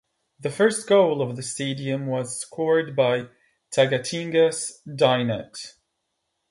The 0.39 0.49
first 0.49 0.89
goal 0.89 1.21
of 1.21 1.35
the 1.35 1.43
stadium 1.43 2.07
was 2.07 2.41
scored 2.41 2.95
by 2.95 3.27
Taguatinga's 3.71 4.81
Dinate. 4.95 5.73